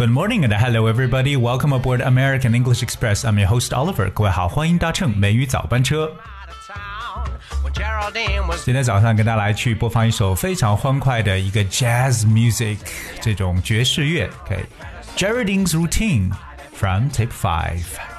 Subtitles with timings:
[0.00, 1.36] Good morning and hello everybody.
[1.36, 3.24] Welcome aboard American English Express.
[3.24, 4.10] I'm your host Oliver.
[4.10, 6.06] 各位好，欢迎搭乘美语早班车。
[6.06, 7.26] out of town
[7.62, 12.78] when Geraldine was 今天早上跟大家来去播放一首非常欢快的一个 jazz music
[13.20, 14.28] 这种爵士乐。
[14.44, 16.32] OK，Geraldine's、Routine
[16.74, 18.09] from Tape Five。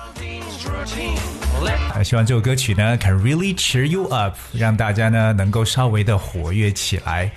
[2.03, 7.31] 希望这首歌曲呢，can really cheer you up，让大家呢能够稍微的活跃起来。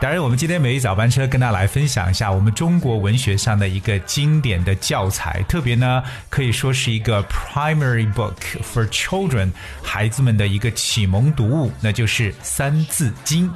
[0.00, 13.48] 当然，我们今天每一早班车跟大家来分享一下我们中国文学上的一个经典的教材，特别呢可以说是一个 primary book for children，孩子们的一个启蒙读物，那就是《三字经》。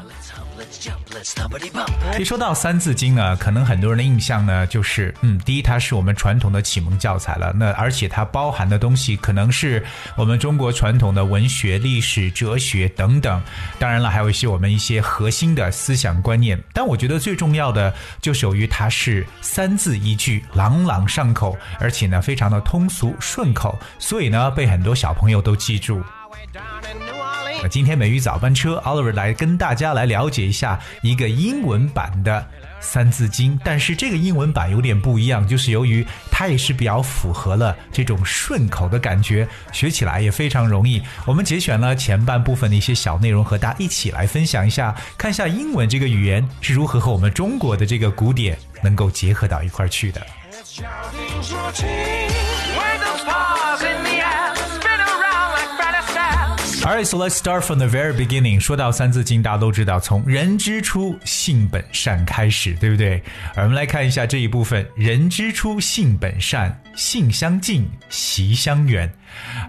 [2.19, 7.53] 一说到《三字经》呢，可能很多人的印象呢，就是嗯，第一，它是我们传统的启蒙教材了。
[7.55, 9.85] 那而且它包含的东西，可能是
[10.17, 13.43] 我们中国传统的文学、历史、哲学等等。
[13.79, 16.63] 当然了，还有一些我们一些核心的思想观念。
[16.73, 26.03] 但我觉得最重要的，就是由于它是三字一句，朗朗上口，而且呢，非常的通俗顺口，所以呢，被很多小朋友都记住。
[27.69, 32.41] 今天美语早班车，Oliver 来跟大家来了解一下一个英文版的
[32.81, 41.03] 《三字经》，但是这个英文版有点不一样，就是由于它也是比较符合了这种顺口的感觉，学起来也非常容易。
[41.25, 50.21] 我们节选了前半部分的一些小内容，和大家一起来分享一下，看一下英文这个语言是如何和我们中国的这个古典能够结合到一块儿去的。
[56.84, 56.86] Astaire.
[56.86, 58.60] Alright, so let's start from the very beginning.
[58.60, 63.22] 说到《三字经》，大家都知道，从人之初，性本善开始，对不对？
[63.56, 69.12] 而我们来看一下这一部分：人之初，性本善，性相近，习相远。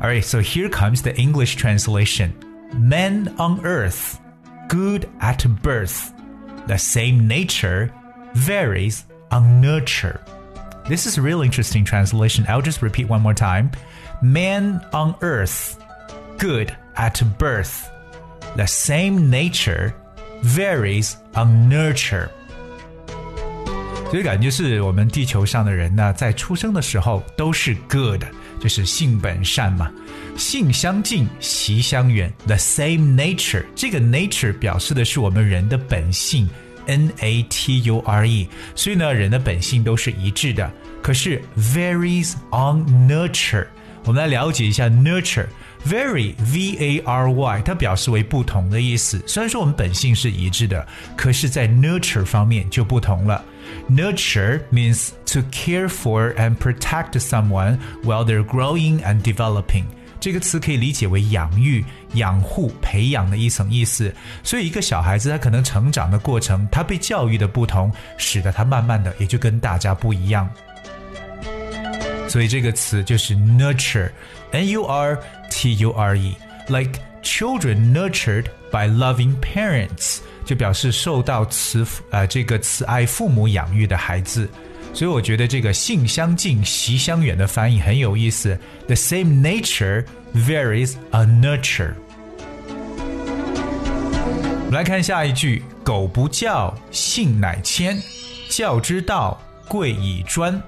[0.00, 2.30] Alright, so here comes the English translation.
[2.74, 4.16] Men on earth,
[4.68, 6.10] good at birth.
[6.66, 7.90] The same nature
[8.34, 10.20] varies on nurture.
[10.88, 12.44] This is a real interesting translation.
[12.46, 13.70] I'll just repeat one more time.
[14.22, 15.76] Man on earth,
[16.38, 17.88] good at birth.
[18.56, 19.92] The same nature
[20.42, 22.28] varies on nurture.
[24.10, 28.24] 所以感觉是我们地球上的人呢，在出生的时候都是 good，
[28.58, 29.88] 就是性本善嘛。
[30.36, 32.32] 性相近，习相远。
[32.46, 36.50] The same nature，这个 nature 表示的是我们人的本性，
[36.86, 38.48] N A T U R E。
[38.74, 40.68] 所以呢，人的本性都是一致的。
[41.00, 43.66] 可是 varies on nurture，
[44.04, 45.46] 我们来了解一下 nurture。
[45.87, 49.21] Vary V A R Y，它表示为不同的意思。
[49.27, 50.85] 虽然说我们本性是一致的，
[51.15, 53.43] 可是，在 nurture 方面就不同了。
[53.89, 59.83] Nurture means to care for and protect someone while they're growing and developing。
[60.19, 61.85] 这个词可以理解为养育、
[62.15, 64.11] 养护、培养的一层意思。
[64.43, 70.49] 所以，一个小孩子他可能成长的过程，他被教育的不同，使得他慢慢的也就跟大家不一样。
[72.27, 75.17] 所以这个词就是 nurture，n u r
[75.49, 84.49] t u r e，like children nurtured by loving parents，就表示受到慈呃这个慈爱父母养育的孩子。
[84.93, 88.57] 所以我觉得这个性相近，习相远的翻译很有意思。
[88.87, 91.95] The same nature varies on nurture。
[94.65, 97.97] 我们来看下一句：狗不教，性乃迁；
[98.49, 100.61] 教之道，贵以专。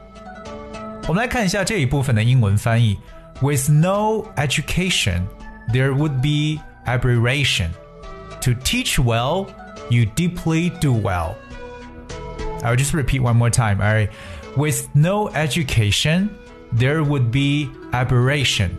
[1.07, 2.97] 我们来看一下这一部分的英文翻译
[3.40, 5.26] ：With no education,
[5.72, 7.70] there would be aberration.
[8.42, 9.46] To teach well,
[9.90, 11.36] you deeply do well.
[12.62, 13.80] I'll just repeat one more time.
[13.80, 14.10] All right.
[14.56, 16.30] With no education,
[16.72, 18.76] there would be aberration.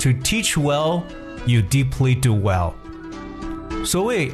[0.00, 1.04] To teach well,
[1.46, 2.74] you deeply do well.
[3.84, 4.32] 所谓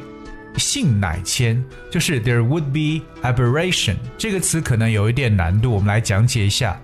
[0.57, 6.79] 性乃迁，就是 there would be aberration 这个词可能有一点难度，我们来讲解一下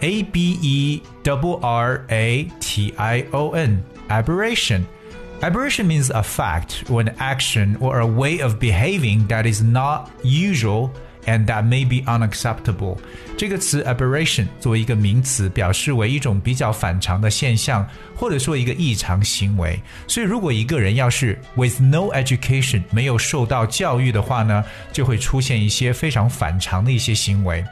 [0.00, 7.12] aberration，aberration，a b e w r a t i o n，aberration。Aberration means a fact or an
[7.18, 10.90] action or a way of behaving that is not usual
[11.26, 12.96] and that may be unacceptable。
[13.36, 17.84] 这个词 aberration 作为一个名词，表示为一种比较反常的现象，
[18.14, 19.82] 或者说一个异常行为。
[20.06, 27.64] 所以，如果一个人要是 with no education 没有受到教育的话呢，就会出现一些非常反常的一些行为。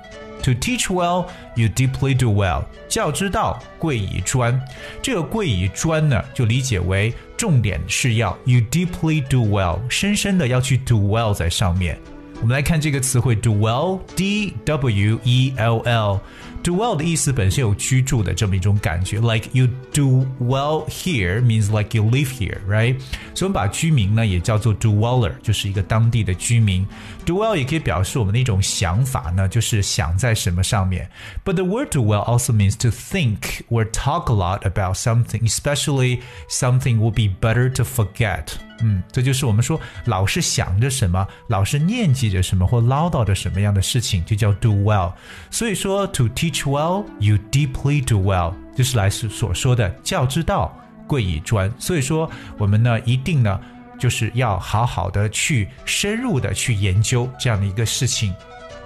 [0.44, 2.64] To teach well, you deeply do well。
[2.88, 4.58] 教之道，贵以专。
[5.02, 11.98] 这个贵以专呢，就理解为重点是要 you deeply do well，深深的要去 do well 在上面。
[12.40, 16.20] 我们来看这个词汇 do well，d w e l l。
[16.64, 22.98] do well 的意思本身有居住的这么一种感觉，like you do well here means like you live here，right？
[23.34, 26.86] 所以我们把居民呢也叫做 dweller，就是一个当地的居民。
[27.24, 31.08] do well 也可以表示我们的一种想法呢，就是想在什么上面。
[31.44, 36.20] But the word do well also means to think or talk a lot about something, especially
[36.48, 38.48] something would be better to forget.
[38.81, 45.13] 嗯，这就是我们说老是想着什么，老是念记着什么或唠叨着什么样的事情，就叫 do well。
[45.49, 50.75] 所以说，to teach well, you deeply do well，就是来所说的教之道，
[51.07, 51.71] 贵以专。
[51.79, 53.59] 所以说，我们呢一定呢
[53.97, 58.33] 就是要好好的去深入的去研究这样的一个事情，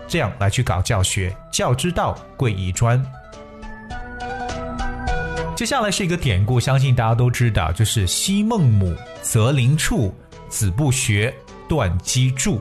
[0.07, 3.03] 这样来去搞教学，教之道，贵以专。
[5.59, 10.15] 接下来是一个典故，相信大家都知道，就是昔孟母，择邻处，
[10.47, 11.35] 子不学，
[11.67, 12.57] 断机杼。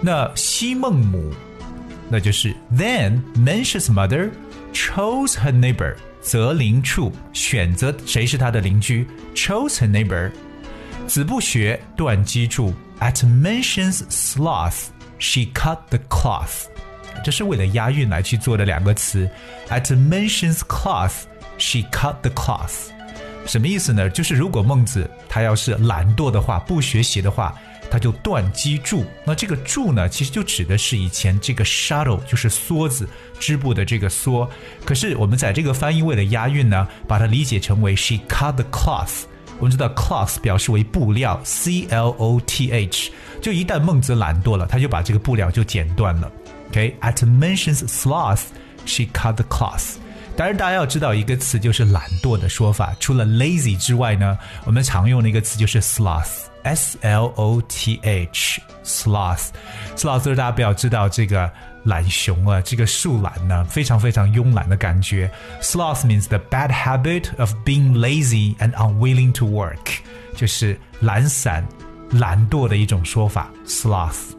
[0.00, 1.32] 那昔孟母，
[2.08, 4.30] 那就是 Then Mencius' mother
[4.72, 10.30] chose her neighbor，择邻处，选择谁是他的邻居，chose her neighbor。
[11.06, 12.72] 子不学，断机杼。
[13.00, 14.88] At Mencius' sloth,
[15.18, 16.66] she cut the cloth。
[17.24, 19.28] 这是为了押韵来去做的两个词。
[19.68, 21.24] At mentions cloth,
[21.58, 22.90] she cut the cloth。
[23.50, 24.08] 什么意思呢？
[24.08, 27.52] 就是如果孟子他要是懒惰的话，不学习的话，
[27.90, 29.04] 他就断机杼。
[29.24, 33.08] 那这个杼呢，其实就指的是以前这个 shuttle，就是梭子
[33.40, 34.48] 织布的这个梭。
[34.84, 39.24] 可是我们在这个翻译为了押韵呢，把它理解成为 she cut the cloth。
[39.58, 43.10] 我们知道 cloth 表示为布料，c l o t h。
[43.42, 46.30] 就一旦孟子懒惰了，他就把这个布料就剪断了。
[46.68, 49.96] OK，at mentions sloth，she cut the cloth。
[50.40, 52.96] 当然，大家要知道一个词就是懒惰的说法。
[52.98, 59.48] 除了 lazy 之外呢，我们常用的一个词就是 sloth，s l o t h，sloth。
[59.98, 61.52] sloth 大家不要知道这个
[61.84, 65.30] 懒熊啊，这个树懒呢，非常非常慵懒的感觉。
[65.60, 69.98] sloth means the bad habit of being lazy and unwilling to work，
[70.34, 71.62] 就是懒散、
[72.12, 73.50] 懒惰的一种说法。
[73.66, 74.32] sloth。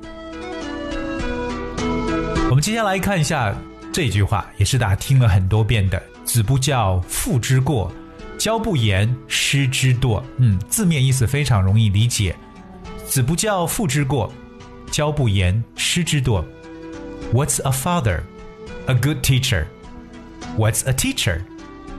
[2.50, 3.56] 我们接下来看一下。
[3.92, 7.92] 这句话也是大家听了很多遍的：“子不教，父之过；
[8.38, 12.34] 教不严，师之惰。”嗯，字面意思非常容易理解。
[13.06, 14.32] 子不教，父之过；
[14.90, 16.44] 教不严，师之惰。
[17.34, 18.22] What's a father?
[18.86, 19.66] A good teacher.
[20.58, 21.42] What's a teacher?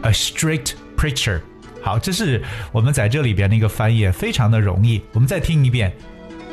[0.01, 1.43] A strict preacher.
[1.83, 2.43] 好，这是
[2.73, 5.03] 我们在这里边的一个翻译，非常的容易。
[5.13, 5.95] 我们再听一遍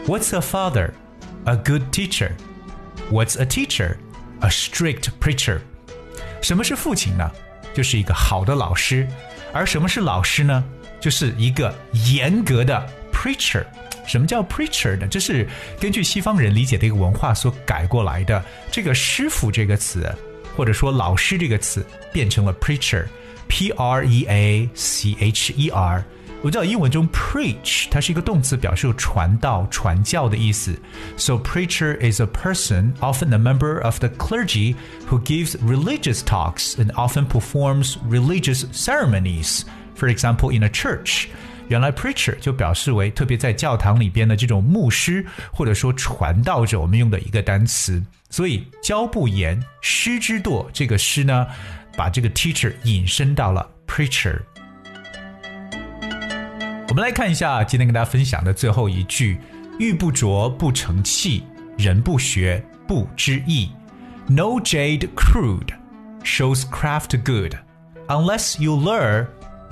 [0.05, 0.91] ：What's a father?
[1.45, 2.31] A good teacher.
[3.09, 3.95] What's a teacher?
[4.41, 5.59] A strict preacher，
[6.41, 7.29] 什么是父亲呢？
[7.73, 9.07] 就是一个好的老师。
[9.51, 10.63] 而什么是老师呢？
[10.99, 11.73] 就是一个
[12.07, 13.65] 严格的 preacher。
[14.07, 15.07] 什么叫 preacher 呢？
[15.07, 15.47] 这是
[15.79, 18.43] 根据西方人理解的一个文化所改过来的。
[18.71, 20.09] 这个师傅这个词，
[20.55, 26.03] 或者说老师这个词，变成了 preacher，p r e a c h e r。
[26.41, 30.73] 我知道英文中 preach 它是一个动词，表示传道、传教的意思。
[31.17, 34.75] So preacher is a person, often a member of the clergy,
[35.09, 39.63] who gives religious talks and often performs religious ceremonies.
[39.97, 41.25] For example, in a church.
[41.67, 48.01] 原来 preacher 就表示为特别在教堂里边的这种牧师或者说传道者，我们用的一个单词。
[48.29, 51.45] 所以教不严，师之惰，这个师呢，
[51.97, 54.39] 把这个 teacher 引申到了 preacher。
[56.89, 59.39] 我们来看一下今天跟大家分享的最后一句
[59.77, 61.43] ：“玉不琢不成器，
[61.77, 63.69] 人不学不知义。
[64.27, 65.67] No jade crude
[66.23, 67.55] shows craft good,
[68.07, 69.27] unless you learn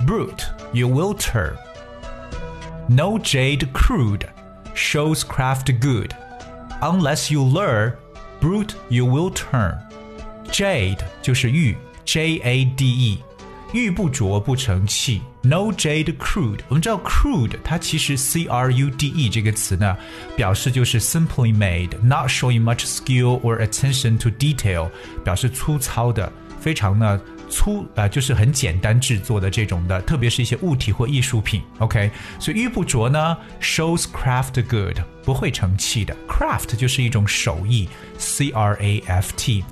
[0.06, 1.56] brute you will turn.
[2.86, 4.28] No jade crude
[4.76, 6.12] shows craft good,
[6.80, 7.94] unless you learn
[8.40, 9.76] brute you will turn.
[10.52, 13.18] Jade 就是玉，J A D E。
[13.72, 16.60] 玉不琢不成器，No jade crude。
[16.68, 19.94] 我们知道 crude 它其实 c r u d e 这个词呢，
[20.34, 24.88] 表示就是 simply made，not showing much skill or attention to detail，
[25.22, 27.20] 表示粗糙的，非常呢
[27.50, 31.60] 粗啊、呃，就是很简单制作的这种的，特别是一些物体或艺术品。
[31.78, 32.10] OK，
[32.40, 36.16] 所以玉不琢呢 shows craft good，不会成器的。
[36.26, 39.62] craft 就是一种手艺，c r a f t。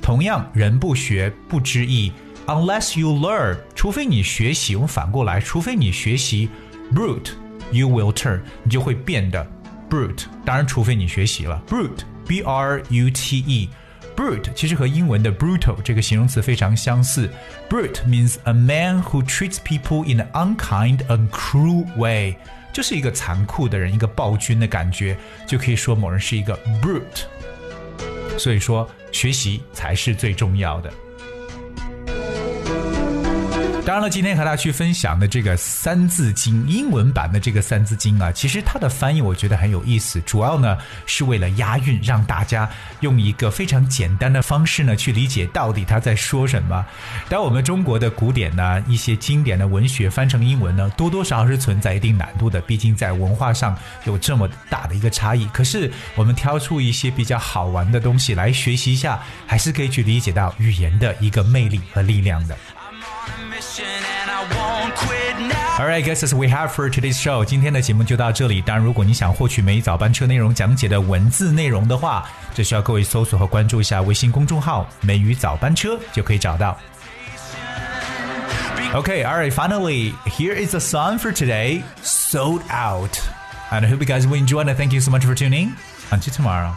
[0.00, 2.10] 同样，人不学不知义。
[2.45, 6.49] Unless you learn，除非你学习，我们反过来，除非你学习，
[6.93, 7.31] brute
[7.71, 9.45] you will turn，你就会变得
[9.89, 10.25] brute。
[10.45, 17.29] 当然，除非你学习了 brute，b r u t e。Brute 其实和英文的 brutal 这个形容词非常相似。
[17.69, 22.37] Brute means a man who treats people in an unkind and cruel way，
[22.73, 27.25] 就是一个残酷的人，一个暴君的感觉，就可以说某人是一个 brute。
[28.39, 30.91] 所以说，学习才是最重要的。
[33.84, 42.70] 当然了，今天和大家去分享的这个《三字经》英文版的这个《三字经》啊，其实它的翻译我觉得很有意思，主要呢是为了押韵，让大家
[43.00, 46.86] 用一个非常简单的方式呢去理解到底他在说什么。
[47.28, 55.44] 当我们中国的古典呢一些经典的文学翻成英文呢，多多少少是存在一定难度的，毕竟在文化上有这么大的一个差异。
[55.46, 62.56] 可是我们挑出一些比较好玩的东西来学习一下，还是可以去理解到语言的一个魅力和力量的。
[65.79, 68.61] Alright, guys, as we have for today's show，今天的节目就到这里。
[68.61, 76.77] 当然，如果你想获取每一早班车内容讲解的文字内容的话，只需要各位搜索和关注一下微信公众号“美语早班车”就可以找到。
[78.93, 83.19] Okay, alright, finally, here is the song for today, Sold Out.
[83.69, 85.73] And I hope you guys will enjoy and thank you so much for tuning.
[86.09, 86.73] Until tomorrow.